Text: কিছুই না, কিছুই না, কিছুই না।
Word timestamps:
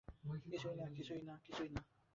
কিছুই 0.43 0.75
না, 0.75 0.85
কিছুই 0.89 1.21
না, 1.21 1.33
কিছুই 1.45 1.69
না। 1.69 1.81